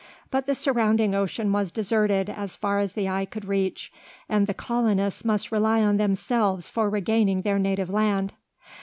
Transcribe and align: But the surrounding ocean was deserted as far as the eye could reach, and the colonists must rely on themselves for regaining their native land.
But 0.31 0.47
the 0.47 0.55
surrounding 0.55 1.13
ocean 1.13 1.53
was 1.53 1.69
deserted 1.69 2.27
as 2.27 2.55
far 2.55 2.79
as 2.79 2.93
the 2.93 3.07
eye 3.07 3.25
could 3.25 3.45
reach, 3.45 3.93
and 4.27 4.47
the 4.47 4.53
colonists 4.55 5.23
must 5.23 5.51
rely 5.51 5.83
on 5.83 5.97
themselves 5.97 6.67
for 6.67 6.89
regaining 6.89 7.43
their 7.43 7.59
native 7.59 7.91
land. 7.91 8.33